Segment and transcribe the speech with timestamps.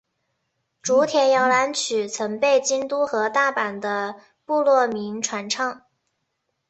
[0.81, 5.79] 竹田摇篮曲曾被京都和大阪的部落民传唱。